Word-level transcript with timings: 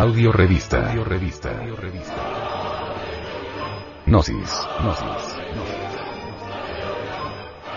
Audio 0.00 0.30
revista. 0.30 0.90
Audio 0.90 1.04
revista. 1.04 1.50
Gnosis. 4.06 4.68
Gnosis. 4.80 5.36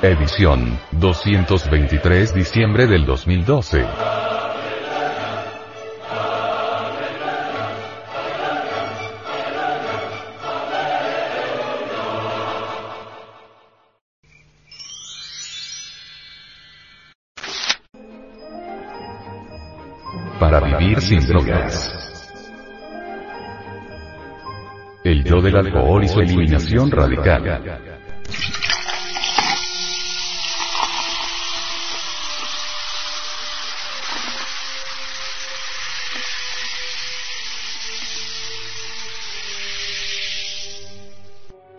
Edición, 0.04 0.79
223 0.92 2.36
diciembre 2.36 2.86
del 2.86 3.08
2012. 3.08 3.88
Para 20.40 20.60
vivir 20.60 21.02
sin 21.02 21.26
drogas. 21.26 22.11
Del 25.40 25.55
alcohol 25.55 26.03
y 26.03 26.08
su 26.08 26.20
eliminación 26.20 26.90
radical. 26.90 27.62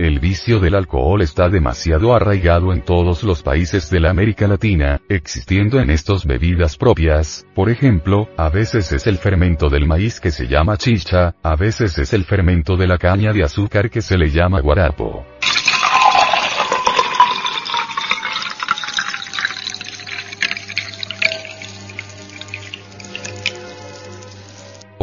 El 0.02 0.18
vicio 0.18 0.58
del 0.58 0.74
alcohol 0.74 1.22
está 1.22 1.48
demasiado 1.48 2.12
arraigado 2.12 2.72
en 2.72 2.80
todos 2.82 3.22
los 3.22 3.44
países 3.44 3.88
de 3.88 4.00
la 4.00 4.10
América 4.10 4.48
Latina, 4.48 5.00
existiendo 5.08 5.78
en 5.78 5.90
estos 5.90 6.26
bebidas 6.26 6.76
propias, 6.76 7.46
por 7.54 7.70
ejemplo, 7.70 8.28
a 8.36 8.48
veces 8.48 8.90
es 8.90 9.06
el 9.06 9.18
fermento 9.18 9.68
del 9.68 9.86
maíz 9.86 10.18
que 10.18 10.32
se 10.32 10.48
llama 10.48 10.76
chicha, 10.76 11.36
a 11.44 11.54
veces 11.54 11.98
es 11.98 12.12
el 12.14 12.24
fermento 12.24 12.76
de 12.76 12.88
la 12.88 12.98
caña 12.98 13.32
de 13.32 13.44
azúcar 13.44 13.90
que 13.90 14.02
se 14.02 14.18
le 14.18 14.30
llama 14.30 14.60
guarapo. 14.60 15.24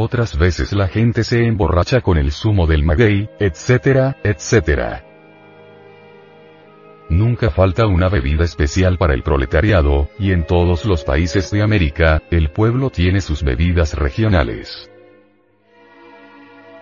Otras 0.02 0.38
veces 0.38 0.72
la 0.72 0.88
gente 0.88 1.26
se 1.26 1.46
emborracha 1.46 2.00
con 2.00 2.18
el 2.18 2.32
zumo 2.32 2.68
del 2.68 2.86
maguey, 2.86 3.30
etcétera, 3.38 4.16
etcétera. 4.24 5.04
Nunca 7.10 7.50
falta 7.50 7.86
una 7.86 8.08
bebida 8.08 8.46
especial 8.46 8.98
para 8.98 9.14
el 9.14 9.24
proletariado, 9.24 10.08
y 10.18 10.32
en 10.32 10.46
todos 10.46 10.86
los 10.86 11.04
países 11.04 11.52
de 11.52 11.62
América, 11.62 12.24
el 12.32 12.50
pueblo 12.50 12.92
tiene 12.92 13.20
sus 13.20 13.44
bebidas 13.44 13.94
regionales. 13.94 14.90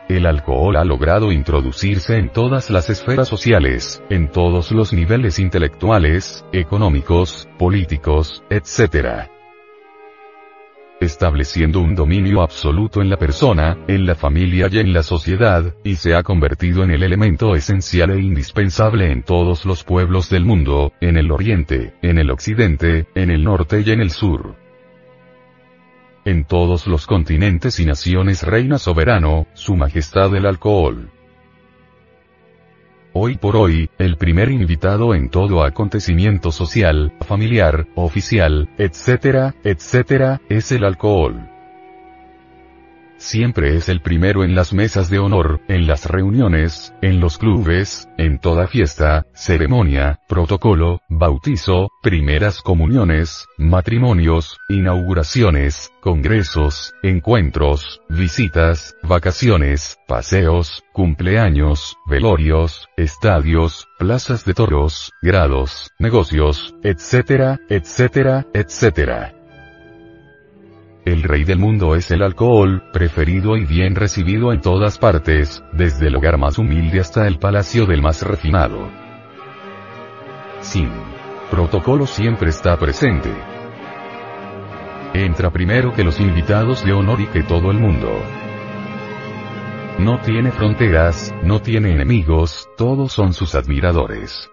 El 0.10 0.28
alcohol 0.28 0.76
ha 0.76 0.86
logrado 0.86 1.32
introducirse 1.32 2.18
en 2.18 2.30
todas 2.32 2.70
las 2.70 2.92
esferas 2.92 3.28
sociales, 3.28 4.04
en 4.12 4.30
todos 4.30 4.72
los 4.72 4.94
niveles 4.94 5.40
intelectuales, 5.40 6.46
económicos, 6.54 7.50
políticos, 7.58 8.44
etc 8.52 9.28
estableciendo 11.00 11.80
un 11.80 11.96
dominio 11.96 12.42
absoluto 12.42 13.02
en 13.02 13.10
la 13.10 13.18
persona, 13.18 13.78
en 13.88 14.06
la 14.06 14.16
familia 14.16 14.68
y 14.72 14.80
en 14.80 14.94
la 14.94 15.04
sociedad, 15.04 15.76
y 15.84 15.96
se 15.96 16.16
ha 16.16 16.24
convertido 16.24 16.84
en 16.84 16.92
el 16.92 17.04
elemento 17.04 17.56
esencial 17.56 18.12
e 18.12 18.20
indispensable 18.20 19.12
en 19.12 19.24
todos 19.24 19.66
los 19.66 19.84
pueblos 19.84 20.30
del 20.30 20.46
mundo, 20.46 20.94
en 21.02 21.18
el 21.18 21.32
oriente, 21.32 21.94
en 22.02 22.18
el 22.18 22.32
occidente, 22.32 23.08
en 23.16 23.32
el 23.32 23.44
norte 23.44 23.84
y 23.86 23.92
en 23.92 24.02
el 24.02 24.12
sur. 24.12 24.56
En 26.26 26.44
todos 26.44 26.88
los 26.88 27.08
continentes 27.08 27.80
y 27.80 27.86
naciones 27.86 28.44
reina 28.44 28.78
soberano, 28.78 29.48
su 29.54 29.76
majestad 29.76 30.36
el 30.36 30.46
alcohol. 30.46 31.10
Hoy 33.20 33.36
por 33.36 33.56
hoy, 33.56 33.90
el 33.98 34.16
primer 34.16 34.52
invitado 34.52 35.16
en 35.16 35.30
todo 35.30 35.64
acontecimiento 35.64 36.52
social, 36.52 37.14
familiar, 37.22 37.88
oficial, 37.96 38.70
etcétera, 38.78 39.56
etcétera, 39.64 40.40
es 40.50 40.72
el 40.72 40.84
alcohol. 40.84 41.57
Siempre 43.18 43.76
es 43.76 43.90
el 43.90 44.02
primero 44.02 44.44
en 44.44 44.54
las 44.56 44.74
mesas 44.74 45.10
de 45.10 45.18
honor, 45.20 45.60
en 45.68 45.88
las 45.88 46.06
reuniones, 46.06 46.94
en 47.02 47.20
los 47.20 47.38
clubes, 47.38 48.08
en 48.18 48.40
toda 48.40 48.68
fiesta, 48.68 49.26
ceremonia, 49.34 50.20
protocolo, 50.28 51.02
bautizo, 51.10 51.90
primeras 52.04 52.62
comuniones, 52.62 53.48
matrimonios, 53.58 54.58
inauguraciones, 54.70 55.92
congresos, 56.00 56.94
encuentros, 57.02 58.02
visitas, 58.08 58.96
vacaciones, 59.02 59.98
paseos, 60.08 60.84
cumpleaños, 60.94 61.98
velorios, 62.08 62.88
estadios, 62.98 63.88
plazas 63.98 64.46
de 64.46 64.54
toros, 64.54 65.12
grados, 65.24 65.92
negocios, 65.98 66.76
etcétera, 66.84 67.60
etcétera, 67.68 68.46
etcétera. 68.54 69.37
El 71.08 71.24
rey 71.24 71.46
del 71.46 71.58
mundo 71.58 71.96
es 71.96 72.12
el 72.12 72.22
alcohol, 72.22 72.84
preferido 72.92 73.56
y 73.56 73.64
bien 73.64 73.96
recibido 73.96 74.52
en 74.52 74.60
todas 74.60 74.98
partes, 74.98 75.64
desde 75.72 76.08
el 76.08 76.18
hogar 76.18 76.38
más 76.38 76.58
humilde 76.58 77.00
hasta 77.00 77.28
el 77.28 77.40
palacio 77.40 77.86
del 77.86 78.02
más 78.02 78.24
refinado. 78.24 78.90
Sin 80.60 80.90
protocolo 81.50 82.06
siempre 82.08 82.50
está 82.50 82.76
presente. 82.78 83.30
Entra 85.14 85.50
primero 85.50 85.94
que 85.94 86.04
los 86.04 86.20
invitados 86.20 86.84
de 86.84 86.92
honor 86.92 87.22
y 87.22 87.28
que 87.28 87.42
todo 87.42 87.72
el 87.72 87.80
mundo. 87.80 88.12
No 90.00 90.20
tiene 90.20 90.52
fronteras, 90.52 91.34
no 91.42 91.62
tiene 91.62 91.94
enemigos, 91.94 92.68
todos 92.76 93.14
son 93.14 93.32
sus 93.32 93.56
admiradores. 93.56 94.52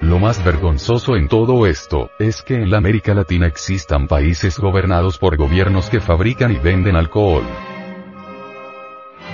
Lo 0.00 0.18
más 0.18 0.44
vergonzoso 0.44 1.16
en 1.16 1.26
todo 1.26 1.66
esto, 1.66 2.10
es 2.18 2.42
que 2.42 2.54
en 2.54 2.70
la 2.70 2.76
América 2.76 3.14
Latina 3.14 3.46
existan 3.46 4.06
países 4.08 4.58
gobernados 4.58 5.16
por 5.16 5.38
gobiernos 5.38 5.88
que 5.88 6.00
fabrican 6.00 6.52
y 6.52 6.58
venden 6.58 6.96
alcohol. 6.96 7.44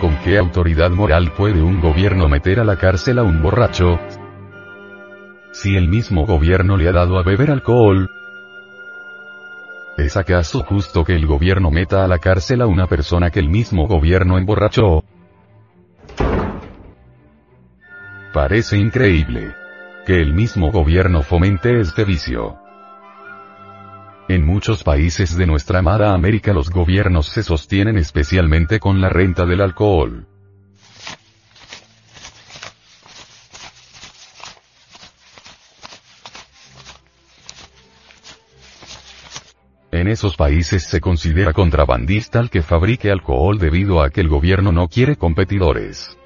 ¿Con 0.00 0.16
qué 0.18 0.38
autoridad 0.38 0.90
moral 0.90 1.32
puede 1.36 1.62
un 1.62 1.80
gobierno 1.80 2.28
meter 2.28 2.60
a 2.60 2.64
la 2.64 2.76
cárcel 2.76 3.18
a 3.18 3.24
un 3.24 3.42
borracho? 3.42 3.98
Si 5.50 5.76
el 5.76 5.88
mismo 5.88 6.26
gobierno 6.26 6.76
le 6.76 6.88
ha 6.88 6.92
dado 6.92 7.18
a 7.18 7.24
beber 7.24 7.50
alcohol, 7.50 8.08
¿es 9.98 10.16
acaso 10.16 10.62
justo 10.62 11.04
que 11.04 11.16
el 11.16 11.26
gobierno 11.26 11.72
meta 11.72 12.04
a 12.04 12.08
la 12.08 12.18
cárcel 12.18 12.62
a 12.62 12.66
una 12.66 12.86
persona 12.86 13.30
que 13.30 13.40
el 13.40 13.48
mismo 13.48 13.88
gobierno 13.88 14.38
emborrachó? 14.38 15.02
Parece 18.32 18.78
increíble 18.78 19.61
que 20.06 20.20
el 20.20 20.34
mismo 20.34 20.72
gobierno 20.72 21.22
fomente 21.22 21.80
este 21.80 22.04
vicio. 22.04 22.58
En 24.28 24.44
muchos 24.44 24.82
países 24.82 25.36
de 25.36 25.46
nuestra 25.46 25.80
amada 25.80 26.14
América 26.14 26.52
los 26.52 26.70
gobiernos 26.70 27.26
se 27.26 27.42
sostienen 27.42 27.98
especialmente 27.98 28.80
con 28.80 29.00
la 29.00 29.08
renta 29.08 29.46
del 29.46 29.60
alcohol. 29.60 30.26
En 39.92 40.08
esos 40.08 40.36
países 40.36 40.84
se 40.84 41.00
considera 41.00 41.52
contrabandista 41.52 42.40
el 42.40 42.50
que 42.50 42.62
fabrique 42.62 43.10
alcohol 43.10 43.58
debido 43.58 44.02
a 44.02 44.10
que 44.10 44.22
el 44.22 44.28
gobierno 44.28 44.72
no 44.72 44.88
quiere 44.88 45.16
competidores. 45.16 46.16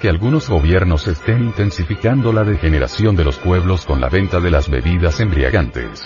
Que 0.00 0.08
algunos 0.08 0.48
gobiernos 0.48 1.06
estén 1.06 1.44
intensificando 1.44 2.32
la 2.32 2.44
degeneración 2.44 3.14
de 3.14 3.24
los 3.24 3.36
pueblos 3.36 3.84
con 3.84 4.00
la 4.00 4.08
venta 4.08 4.40
de 4.40 4.50
las 4.50 4.70
bebidas 4.70 5.20
embriagantes. 5.20 6.02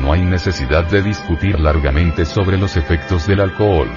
No 0.00 0.12
hay 0.12 0.22
necesidad 0.22 0.84
de 0.84 1.02
discutir 1.02 1.60
largamente 1.60 2.24
sobre 2.24 2.56
los 2.56 2.76
efectos 2.76 3.26
del 3.26 3.40
alcohol. 3.40 3.88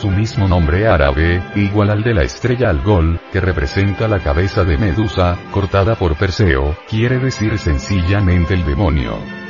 Su 0.00 0.10
mismo 0.10 0.48
nombre 0.48 0.88
árabe, 0.88 1.42
igual 1.54 1.90
al 1.90 2.02
de 2.02 2.14
la 2.14 2.22
estrella 2.22 2.70
Algol, 2.70 3.20
que 3.30 3.40
representa 3.40 4.08
la 4.08 4.20
cabeza 4.20 4.64
de 4.64 4.78
Medusa, 4.78 5.38
cortada 5.52 5.94
por 5.96 6.16
Perseo, 6.16 6.76
quiere 6.88 7.18
decir 7.18 7.58
sencillamente 7.58 8.54
el 8.54 8.64
demonio 8.64 9.41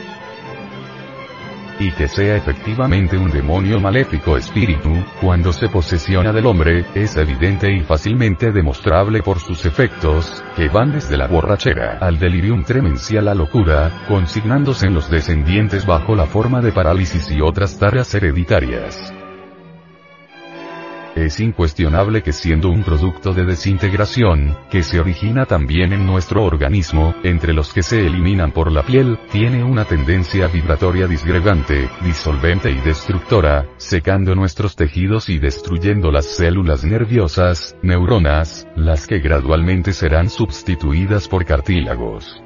y 1.82 1.90
que 1.90 2.06
sea 2.06 2.36
efectivamente 2.36 3.18
un 3.18 3.30
demonio 3.30 3.80
maléfico 3.80 4.36
espíritu, 4.36 4.90
cuando 5.20 5.52
se 5.52 5.68
posesiona 5.68 6.32
del 6.32 6.46
hombre, 6.46 6.84
es 6.94 7.16
evidente 7.16 7.72
y 7.72 7.80
fácilmente 7.80 8.52
demostrable 8.52 9.22
por 9.22 9.40
sus 9.40 9.66
efectos, 9.66 10.44
que 10.56 10.68
van 10.68 10.92
desde 10.92 11.16
la 11.16 11.26
borrachera 11.26 11.98
al 12.00 12.18
delirium 12.18 12.62
tremencial 12.62 13.26
a 13.26 13.34
locura, 13.34 14.04
consignándose 14.06 14.86
en 14.86 14.94
los 14.94 15.10
descendientes 15.10 15.84
bajo 15.84 16.14
la 16.14 16.26
forma 16.26 16.60
de 16.60 16.70
parálisis 16.70 17.30
y 17.30 17.40
otras 17.40 17.78
tareas 17.78 18.14
hereditarias. 18.14 19.12
Es 21.14 21.40
incuestionable 21.40 22.22
que 22.22 22.32
siendo 22.32 22.70
un 22.70 22.82
producto 22.82 23.32
de 23.32 23.44
desintegración, 23.44 24.56
que 24.70 24.82
se 24.82 25.00
origina 25.00 25.46
también 25.46 25.92
en 25.92 26.06
nuestro 26.06 26.44
organismo, 26.44 27.14
entre 27.22 27.52
los 27.52 27.72
que 27.72 27.82
se 27.82 28.06
eliminan 28.06 28.52
por 28.52 28.70
la 28.70 28.82
piel, 28.82 29.18
tiene 29.30 29.64
una 29.64 29.84
tendencia 29.84 30.48
vibratoria 30.48 31.06
disgregante, 31.06 31.88
disolvente 32.02 32.70
y 32.70 32.80
destructora, 32.80 33.66
secando 33.76 34.34
nuestros 34.34 34.76
tejidos 34.76 35.28
y 35.28 35.38
destruyendo 35.38 36.10
las 36.10 36.26
células 36.26 36.84
nerviosas, 36.84 37.76
neuronas, 37.82 38.66
las 38.76 39.06
que 39.06 39.18
gradualmente 39.18 39.92
serán 39.92 40.30
sustituidas 40.30 41.28
por 41.28 41.44
cartílagos. 41.44 42.42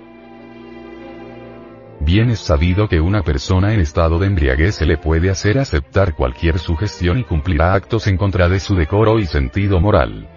Bien 2.06 2.30
es 2.30 2.38
sabido 2.38 2.88
que 2.88 3.00
una 3.00 3.22
persona 3.22 3.74
en 3.74 3.80
estado 3.80 4.20
de 4.20 4.28
embriaguez 4.28 4.76
se 4.76 4.86
le 4.86 4.96
puede 4.96 5.28
hacer 5.28 5.58
aceptar 5.58 6.14
cualquier 6.14 6.60
sugestión 6.60 7.18
y 7.18 7.24
cumplirá 7.24 7.74
actos 7.74 8.06
en 8.06 8.16
contra 8.16 8.48
de 8.48 8.60
su 8.60 8.76
decoro 8.76 9.18
y 9.18 9.26
sentido 9.26 9.80
moral. 9.80 10.28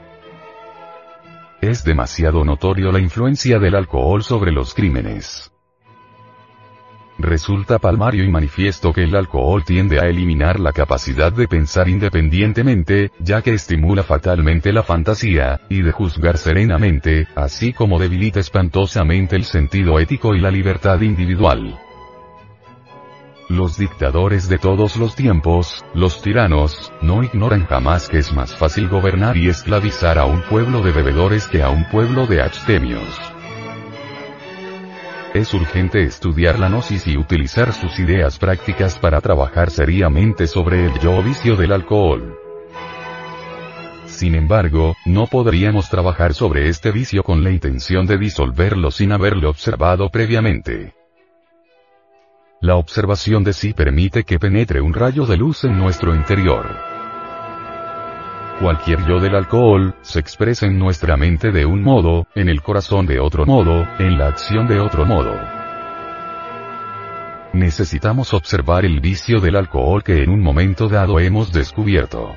Es 1.61 1.83
demasiado 1.83 2.43
notorio 2.43 2.91
la 2.91 2.99
influencia 2.99 3.59
del 3.59 3.75
alcohol 3.75 4.23
sobre 4.23 4.51
los 4.51 4.73
crímenes. 4.73 5.51
Resulta 7.19 7.79
palmario 7.79 8.23
y 8.23 8.29
manifiesto 8.29 8.93
que 8.93 9.03
el 9.03 9.13
alcohol 9.13 9.65
tiende 9.65 9.99
a 9.99 10.07
eliminar 10.07 10.57
la 10.57 10.71
capacidad 10.71 11.33
de 11.33 11.49
pensar 11.49 11.89
independientemente, 11.89 13.11
ya 13.19 13.41
que 13.41 13.53
estimula 13.53 14.03
fatalmente 14.03 14.71
la 14.71 14.83
fantasía, 14.83 15.59
y 15.67 15.81
de 15.81 15.91
juzgar 15.91 16.37
serenamente, 16.37 17.27
así 17.35 17.73
como 17.73 17.99
debilita 17.99 18.39
espantosamente 18.39 19.35
el 19.35 19.43
sentido 19.43 19.99
ético 19.99 20.33
y 20.33 20.39
la 20.39 20.49
libertad 20.49 21.01
individual. 21.01 21.77
Los 23.49 23.77
dictadores 23.77 24.47
de 24.47 24.57
todos 24.57 24.95
los 24.95 25.13
tiempos, 25.15 25.83
los 25.93 26.21
tiranos, 26.21 26.93
no 27.01 27.21
ignoran 27.21 27.65
jamás 27.65 28.07
que 28.07 28.19
es 28.19 28.31
más 28.31 28.55
fácil 28.55 28.87
gobernar 28.87 29.35
y 29.35 29.49
esclavizar 29.49 30.19
a 30.19 30.25
un 30.25 30.41
pueblo 30.43 30.81
de 30.81 30.93
bebedores 30.93 31.47
que 31.47 31.63
a 31.63 31.69
un 31.69 31.83
pueblo 31.89 32.27
de 32.27 32.41
abstemios. 32.43 33.38
Es 35.33 35.53
urgente 35.53 36.01
estudiar 36.03 36.57
la 36.57 36.69
gnosis 36.69 37.05
y 37.05 37.15
utilizar 37.15 37.71
sus 37.71 37.99
ideas 37.99 38.39
prácticas 38.39 38.97
para 38.97 39.21
trabajar 39.21 39.69
seriamente 39.69 40.47
sobre 40.47 40.85
el 40.87 40.99
yo 40.99 41.21
vicio 41.21 41.55
del 41.55 41.71
alcohol. 41.71 42.35
Sin 44.05 44.33
embargo, 44.33 44.95
no 45.05 45.27
podríamos 45.27 45.87
trabajar 45.87 46.33
sobre 46.33 46.67
este 46.67 46.91
vicio 46.91 47.23
con 47.23 47.43
la 47.43 47.51
intención 47.51 48.07
de 48.07 48.17
disolverlo 48.17 48.89
sin 48.89 49.11
haberlo 49.11 49.51
observado 49.51 50.09
previamente. 50.09 50.95
La 52.59 52.75
observación 52.75 53.43
de 53.43 53.53
sí 53.53 53.73
permite 53.73 54.23
que 54.23 54.39
penetre 54.39 54.81
un 54.81 54.95
rayo 54.95 55.27
de 55.27 55.37
luz 55.37 55.63
en 55.63 55.77
nuestro 55.77 56.15
interior. 56.15 56.98
Cualquier 58.59 59.05
yo 59.07 59.21
del 59.21 59.35
alcohol, 59.35 59.95
se 60.01 60.19
expresa 60.19 60.65
en 60.65 60.77
nuestra 60.77 61.15
mente 61.15 61.51
de 61.51 61.65
un 61.65 61.81
modo, 61.81 62.27
en 62.35 62.49
el 62.49 62.61
corazón 62.61 63.05
de 63.05 63.17
otro 63.21 63.45
modo, 63.45 63.87
en 63.99 64.17
la 64.17 64.27
acción 64.27 64.67
de 64.67 64.81
otro 64.81 65.05
modo. 65.05 65.33
Necesitamos 67.53 68.33
observar 68.33 68.83
el 68.83 68.99
vicio 68.99 69.39
del 69.39 69.55
alcohol 69.55 70.03
que 70.03 70.23
en 70.23 70.29
un 70.29 70.41
momento 70.41 70.89
dado 70.89 71.21
hemos 71.21 71.53
descubierto. 71.53 72.35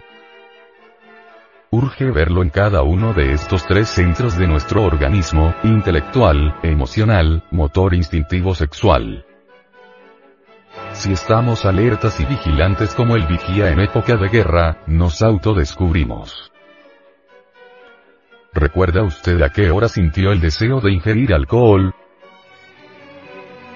Urge 1.72 2.10
verlo 2.12 2.42
en 2.42 2.50
cada 2.50 2.82
uno 2.82 3.14
de 3.14 3.32
estos 3.32 3.66
tres 3.66 3.88
centros 3.88 4.38
de 4.38 4.46
nuestro 4.46 4.84
organismo, 4.84 5.54
intelectual, 5.64 6.54
emocional, 6.62 7.42
motor 7.50 7.94
instintivo 7.94 8.54
sexual. 8.54 9.24
Si 11.02 11.12
estamos 11.12 11.64
alertas 11.64 12.20
y 12.20 12.24
vigilantes 12.24 12.94
como 12.94 13.16
el 13.16 13.26
vigía 13.26 13.70
en 13.70 13.80
época 13.80 14.16
de 14.16 14.28
guerra, 14.28 14.84
nos 14.86 15.20
autodescubrimos. 15.20 16.52
¿Recuerda 18.54 19.02
usted 19.02 19.42
a 19.42 19.50
qué 19.50 19.72
hora 19.72 19.88
sintió 19.88 20.30
el 20.30 20.40
deseo 20.40 20.80
de 20.80 20.92
ingerir 20.92 21.34
alcohol? 21.34 21.92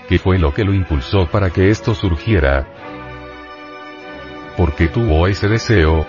¿Qué 0.08 0.20
fue 0.20 0.38
lo 0.38 0.54
que 0.54 0.62
lo 0.62 0.72
impulsó 0.72 1.26
para 1.26 1.50
que 1.50 1.68
esto 1.68 1.96
surgiera? 1.96 2.64
¿Por 4.56 4.76
qué 4.76 4.86
tuvo 4.86 5.26
ese 5.26 5.48
deseo? 5.48 6.06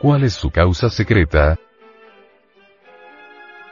¿Cuál 0.00 0.24
es 0.24 0.32
su 0.32 0.50
causa 0.50 0.90
secreta? 0.90 1.56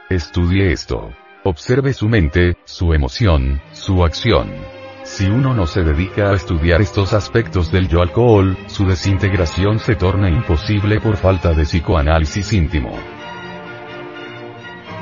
Estudie 0.09 0.71
esto. 0.71 1.11
Observe 1.43 1.91
su 1.91 2.07
mente, 2.07 2.55
su 2.63 2.93
emoción, 2.93 3.61
su 3.73 4.05
acción. 4.05 4.78
Si 5.19 5.25
uno 5.25 5.53
no 5.53 5.67
se 5.67 5.83
dedica 5.83 6.29
a 6.29 6.35
estudiar 6.35 6.79
estos 6.79 7.11
aspectos 7.11 7.73
del 7.73 7.89
yo 7.89 8.01
alcohol, 8.01 8.57
su 8.67 8.85
desintegración 8.85 9.77
se 9.77 9.97
torna 9.97 10.29
imposible 10.29 11.01
por 11.01 11.17
falta 11.17 11.53
de 11.53 11.63
psicoanálisis 11.63 12.53
íntimo. 12.53 12.97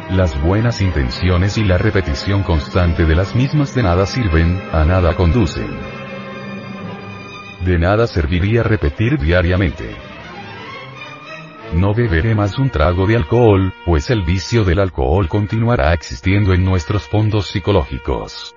Las 0.09 0.41
buenas 0.41 0.81
intenciones 0.81 1.59
y 1.59 1.65
la 1.65 1.77
repetición 1.77 2.41
constante 2.41 3.05
de 3.05 3.13
las 3.13 3.35
mismas 3.35 3.75
de 3.75 3.83
nada 3.83 4.07
sirven, 4.07 4.59
a 4.73 4.85
nada 4.85 5.15
conducen. 5.15 5.69
De 7.63 7.77
nada 7.77 8.07
serviría 8.07 8.63
repetir 8.63 9.19
diariamente. 9.19 9.95
No 11.75 11.93
beberé 11.93 12.33
más 12.33 12.57
un 12.57 12.71
trago 12.71 13.05
de 13.05 13.17
alcohol, 13.17 13.71
pues 13.85 14.09
el 14.09 14.23
vicio 14.23 14.63
del 14.63 14.79
alcohol 14.79 15.27
continuará 15.27 15.93
existiendo 15.93 16.55
en 16.55 16.65
nuestros 16.65 17.07
fondos 17.07 17.49
psicológicos. 17.51 18.56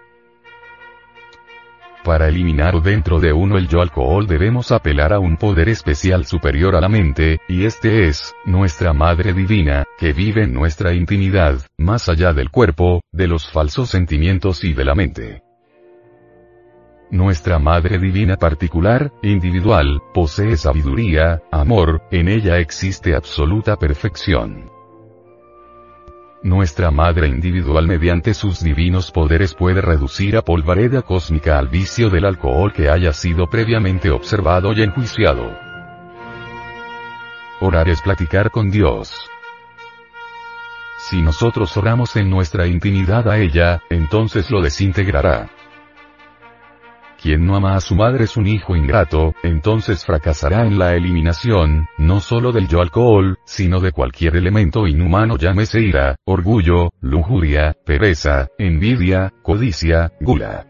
Para 2.04 2.28
eliminar 2.28 2.80
dentro 2.82 3.20
de 3.20 3.32
uno 3.32 3.58
el 3.58 3.68
yo 3.68 3.82
alcohol 3.82 4.26
debemos 4.26 4.72
apelar 4.72 5.12
a 5.12 5.18
un 5.18 5.36
poder 5.36 5.68
especial 5.68 6.24
superior 6.24 6.74
a 6.74 6.80
la 6.80 6.88
mente, 6.88 7.40
y 7.46 7.66
este 7.66 8.08
es, 8.08 8.34
nuestra 8.46 8.94
Madre 8.94 9.34
Divina, 9.34 9.84
que 9.98 10.14
vive 10.14 10.44
en 10.44 10.54
nuestra 10.54 10.94
intimidad, 10.94 11.60
más 11.78 12.08
allá 12.08 12.32
del 12.32 12.50
cuerpo, 12.50 13.02
de 13.12 13.28
los 13.28 13.50
falsos 13.50 13.90
sentimientos 13.90 14.64
y 14.64 14.72
de 14.72 14.84
la 14.84 14.94
mente. 14.94 15.42
Nuestra 17.10 17.58
Madre 17.58 17.98
Divina 17.98 18.36
particular, 18.36 19.12
individual, 19.22 20.00
posee 20.14 20.56
sabiduría, 20.56 21.42
amor, 21.50 22.02
en 22.10 22.28
ella 22.28 22.58
existe 22.58 23.14
absoluta 23.14 23.76
perfección. 23.76 24.79
Nuestra 26.42 26.90
madre 26.90 27.28
individual 27.28 27.86
mediante 27.86 28.32
sus 28.32 28.64
divinos 28.64 29.12
poderes 29.12 29.54
puede 29.54 29.82
reducir 29.82 30.38
a 30.38 30.42
polvareda 30.42 31.02
cósmica 31.02 31.58
al 31.58 31.68
vicio 31.68 32.08
del 32.08 32.24
alcohol 32.24 32.72
que 32.72 32.88
haya 32.88 33.12
sido 33.12 33.50
previamente 33.50 34.10
observado 34.10 34.72
y 34.72 34.82
enjuiciado. 34.82 35.54
Orar 37.60 37.90
es 37.90 38.00
platicar 38.00 38.50
con 38.50 38.70
Dios. 38.70 39.14
Si 41.10 41.20
nosotros 41.20 41.76
oramos 41.76 42.16
en 42.16 42.30
nuestra 42.30 42.66
intimidad 42.66 43.28
a 43.28 43.36
ella, 43.36 43.82
entonces 43.90 44.50
lo 44.50 44.62
desintegrará. 44.62 45.50
Quien 47.20 47.44
no 47.44 47.54
ama 47.54 47.74
a 47.74 47.80
su 47.80 47.94
madre 47.94 48.24
es 48.24 48.38
un 48.38 48.46
hijo 48.46 48.74
ingrato, 48.74 49.34
entonces 49.42 50.06
fracasará 50.06 50.66
en 50.66 50.78
la 50.78 50.94
eliminación, 50.94 51.86
no 51.98 52.20
solo 52.20 52.50
del 52.50 52.66
yo 52.66 52.80
alcohol, 52.80 53.38
sino 53.44 53.80
de 53.80 53.92
cualquier 53.92 54.36
elemento 54.36 54.86
inhumano 54.86 55.36
llámese 55.36 55.80
ira, 55.82 56.16
orgullo, 56.24 56.90
lujuria, 57.02 57.74
pereza, 57.84 58.48
envidia, 58.58 59.34
codicia, 59.42 60.12
gula. 60.20 60.69